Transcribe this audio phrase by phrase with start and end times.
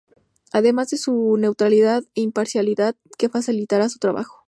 [0.51, 4.39] además de su neutralidad e imparcialidad que facilitaría su trabajo